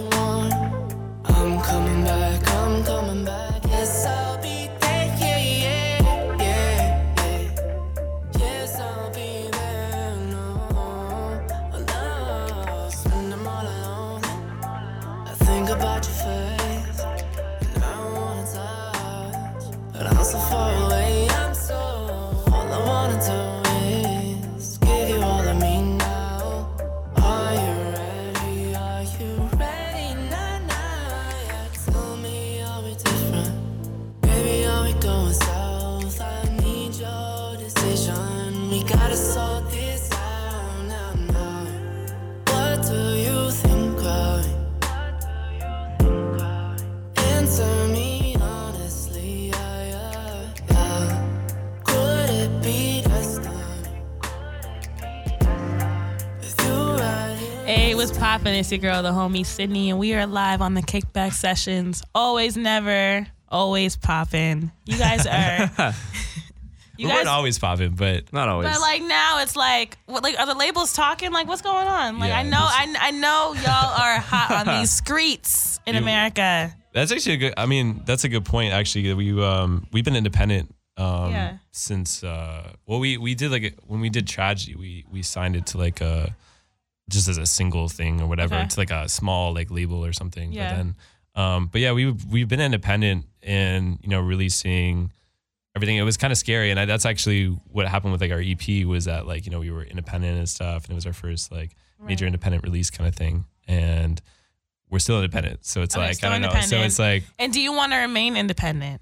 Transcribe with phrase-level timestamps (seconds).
[0.00, 3.62] I'm coming back, I'm coming back.
[3.64, 5.16] Yes, I'll be there.
[5.18, 8.38] Yeah, yeah, yeah, yeah.
[8.38, 10.18] Yes, I'll be there.
[13.46, 14.22] All alone.
[15.26, 16.57] I think about you first.
[58.28, 58.54] Poppin'?
[58.54, 62.02] It's your girl, the homie Sydney, and we are live on the Kickback Sessions.
[62.14, 64.70] Always, never, always poppin'.
[64.84, 65.70] You guys are.
[65.78, 68.68] We you weren't guys, always popping, but Not always.
[68.68, 71.32] but like now, it's like, what, like, are the labels talking?
[71.32, 72.18] Like, what's going on?
[72.18, 76.02] Like, Yeah, I know, I, I know, y'all are hot on these streets in You-
[76.02, 76.74] America.
[76.92, 77.54] that's actually a good.
[77.56, 78.74] I mean, that's a good point.
[78.74, 81.56] Actually, we um we've been independent um Yeah.
[81.70, 85.56] since uh well we we did like a, when we did tragedy we we signed
[85.56, 86.34] it to like a
[87.08, 88.66] just as a single thing or whatever Okay.
[88.68, 90.52] to like a small like label or something.
[90.52, 90.70] Yeah.
[90.70, 90.94] But then
[91.34, 95.10] um but yeah we we've, we've been independent and you know releasing
[95.76, 95.96] everything.
[95.96, 98.84] It was kind of scary, and I, that's actually what happened with like our EP
[98.86, 101.52] was that like you know we were independent and stuff, and it was our first
[101.52, 104.20] like major independent release kind of thing, and
[104.90, 105.64] we're still independent.
[105.64, 106.60] So it's Okay, like I don't know.
[106.62, 109.00] So it's like And do you want to remain independent?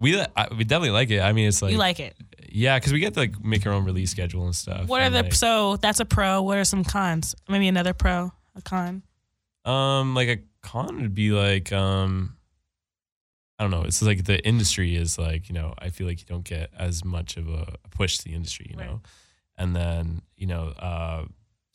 [0.00, 1.20] we I, we definitely like it.
[1.20, 2.14] I mean, it's like, you like it?
[2.56, 4.88] Yeah, because we get to like make our own release schedule and stuff.
[4.88, 6.40] What are and, the like, so that's a pro?
[6.42, 7.34] What are some cons?
[7.48, 9.02] Maybe another pro, a con.
[9.64, 12.36] um like a con would be like um
[13.58, 13.82] I don't know.
[13.84, 17.04] It's like the industry is like you know I feel like you don't get as
[17.04, 18.86] much of a, a push to the industry, you Right.
[18.88, 19.00] know,
[19.56, 21.24] and then you know uh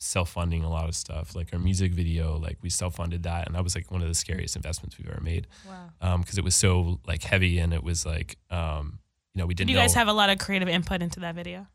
[0.00, 3.46] self funding a lot of stuff like our music video like we self funded that
[3.46, 5.90] and that was like one of the scariest investments we've ever made Wow.
[6.00, 8.98] Um, because it was so like heavy and it was like um
[9.34, 11.20] you know we Did didn't you guys know- have a lot of creative input into
[11.20, 11.66] that video?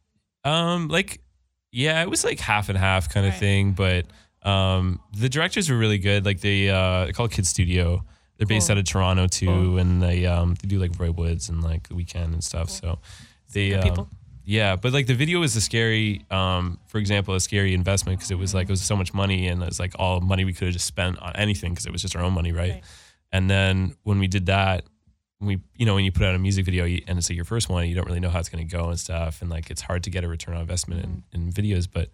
[0.44, 1.22] Um, like,
[1.72, 3.40] yeah, it was like half and half kind of Right.
[3.40, 4.06] thing, but
[4.44, 6.26] um, the directors were really good.
[6.26, 8.04] Like they, uh, they call it Kid Studio.
[8.38, 9.78] They're based out of Toronto too, Cool.
[9.80, 12.70] and they um they do like Roy Woods and like the Weeknd and stuff.
[12.70, 13.00] So
[13.52, 14.10] they Good um, people.
[14.46, 18.30] yeah, but like the video was a scary, um, for example, a scary investment because
[18.30, 20.54] it was like it was so much money and it was like all money we
[20.54, 22.74] could have just spent on anything because it was just our own money, right?
[22.74, 22.84] Right.
[23.32, 24.86] And then when we did that,
[25.40, 27.70] we you know when you put out a music video and it's like your first
[27.70, 29.82] one, you don't really know how it's going to go and stuff, and like it's
[29.82, 31.88] hard to get a return on investment in, in videos.
[31.92, 32.10] But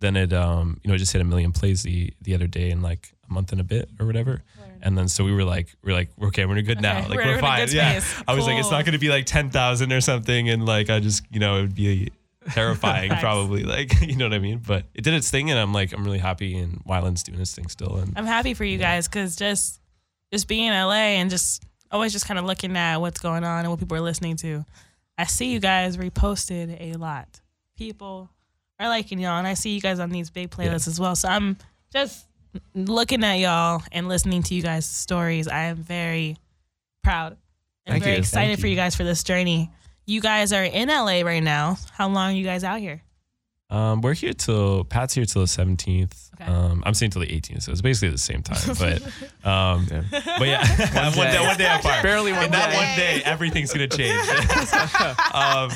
[0.00, 2.70] then it um you know it just hit a million plays the the other day
[2.70, 4.42] in like a month and a bit or whatever.
[4.82, 7.08] And then so we were like we're like okay we're good now.
[7.08, 7.68] Like we're we're, a fine.
[7.70, 7.98] Yeah.
[7.98, 8.22] space.
[8.28, 10.90] I was like it's not going to be like ten thousand or something and like
[10.90, 12.12] I just you know it would be
[12.50, 14.60] terrifying probably like you know what I mean?
[14.64, 17.54] But it did its thing and I'm like I'm really happy and Wyland's doing his
[17.54, 19.80] thing still and I'm happy for you guys because just
[20.30, 23.60] just being in LA and just always just kind of looking at what's going on
[23.60, 24.64] and what people are listening to.
[25.18, 27.40] I see you guys reposted a lot.
[27.76, 28.30] People
[28.78, 31.16] are liking y'all, and I see you guys on these big playlists as well.
[31.16, 31.56] So I'm
[31.92, 32.26] just
[32.74, 35.48] looking at y'all and listening to you guys' stories.
[35.48, 36.36] I am very
[37.02, 37.36] proud
[37.86, 38.20] and Thank very you.
[38.20, 39.70] excited Thank for you guys for this journey.
[40.06, 41.78] You guys are in LA right now.
[41.92, 43.02] How long are you guys out here?
[43.68, 46.30] Um, we're here till Pat's here till the seventeenth.
[46.40, 46.44] Okay.
[46.50, 48.76] Um, I'm staying till the eighteenth, so it's basically the same time.
[48.78, 49.02] But,
[49.44, 50.02] um, Yeah.
[50.38, 52.02] but yeah, one, day, one day apart.
[52.04, 52.76] Barely one In that day.
[52.76, 54.20] one day, everything's gonna change.
[55.34, 55.70] um,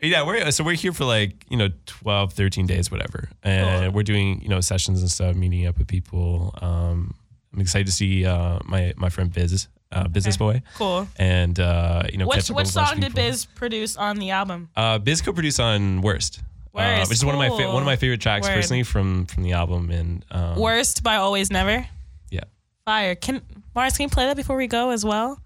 [0.00, 3.90] yeah, we're so we're here for like you know 12, 13 days, whatever, and Cool.
[3.92, 6.54] we're doing you know sessions and stuff, meeting up with people.
[6.62, 7.14] Um,
[7.52, 10.58] I'm excited to see uh, my my friend Biz, uh, Business Okay.
[10.60, 11.08] Boy, Cool.
[11.16, 13.14] and uh, you know Which catch up which with a bunch of song did.
[13.16, 14.68] Biz produce on the album?
[14.76, 16.40] Uh, Biz co-produced on Worst.
[16.74, 18.54] Uh, Worst, which is one of my fa- one of my favorite tracks Word.
[18.54, 21.86] personally from from the album and um, Worst by Always Never.
[22.30, 22.44] Yeah.
[22.86, 23.14] Fire.
[23.14, 23.42] Can
[23.74, 25.38] Mars, can you play that before we go as well?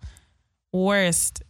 [0.73, 1.43] Worst.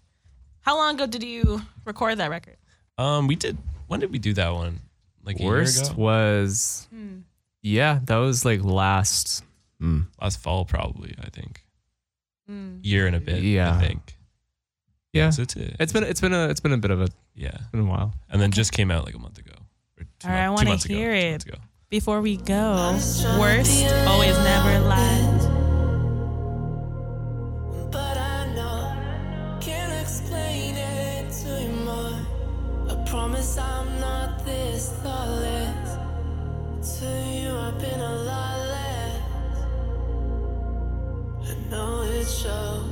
[0.61, 2.57] How long ago did you record that record?
[2.99, 3.57] Um, we did.
[3.87, 4.81] When did we do that one?
[5.25, 6.03] Like a Worst year ago?
[6.03, 6.89] was,
[7.63, 9.43] yeah, that was like last.
[9.83, 10.07] Mm.
[10.23, 11.15] last fall, probably.
[11.23, 11.63] I think
[12.83, 13.43] year and a bit.
[13.43, 13.77] Yeah.
[13.77, 14.17] I think.
[15.13, 17.09] Yeah, So it's a, it's been it's been a it's been a bit of a
[17.35, 18.15] yeah, been a while.
[18.31, 19.53] and then just came out like a month ago.
[19.99, 21.45] Or two All right, I wanna two months ago, hear it.
[21.89, 22.93] Before we go,
[23.39, 25.47] worst always never lies.
[27.91, 32.19] But I know, can't explain it to you more.
[32.91, 35.97] I promise I'm not this thoughtless.
[37.01, 39.23] To you, I've been a lot less.
[41.51, 42.86] I know it shows,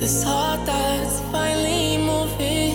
[0.00, 2.74] this heart that's finally moving.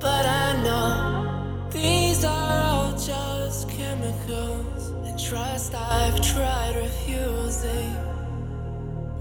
[0.00, 4.90] But I know these are all just chemicals.
[5.06, 7.94] And trust I've tried refusing.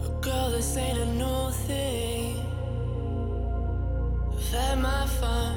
[0.01, 2.39] But girl, this ain't a new thing.
[4.33, 5.54] I've had my fun.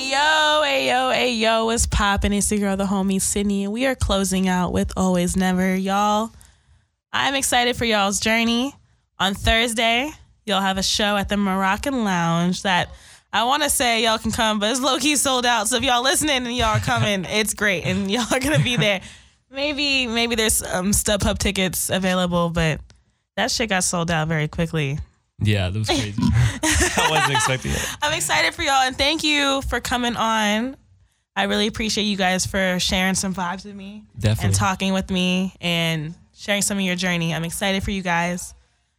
[0.00, 2.32] Hey yo, hey yo, hey yo, what's poppin'?
[2.32, 5.76] It's your girl, the homie Sydney, and we are closing out with Always Never.
[5.76, 6.32] Y'all,
[7.12, 8.74] I'm excited for y'all's journey.
[9.18, 10.10] On Thursday,
[10.46, 12.88] you'll have a show at the Moroccan Lounge that
[13.30, 15.68] I want to say y'all can come, but it's low key sold out.
[15.68, 18.76] So if y'all listening and y'all are coming, it's great, and y'all are gonna be
[18.76, 19.02] there.
[19.50, 22.80] Maybe maybe there's um, StubHub tickets available, but
[23.36, 24.98] that shit got sold out very quickly.
[25.40, 26.14] Yeah, that was crazy.
[26.22, 27.86] I wasn't expecting it.
[28.02, 30.76] I'm excited for y'all and thank you for coming on.
[31.36, 34.46] I really appreciate you guys for sharing some vibes with me Definitely.
[34.46, 37.32] and talking with me and sharing some of your journey.
[37.34, 38.52] I'm excited for you guys.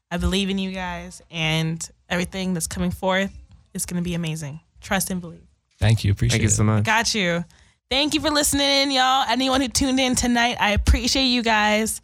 [0.09, 3.31] I believe in you guys and everything that's coming forth
[3.73, 4.59] is going to be amazing.
[4.81, 5.45] Trust and believe.
[5.79, 6.11] Thank you.
[6.11, 6.51] Appreciate Thank you it.
[6.51, 6.83] so much.
[6.83, 7.45] Got you.
[7.89, 9.25] Thank you for listening in, y'all.
[9.29, 12.01] Anyone who tuned in tonight, I appreciate you guys.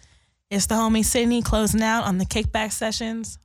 [0.50, 3.40] It's the homie Sydney closing out on the kickback sessions.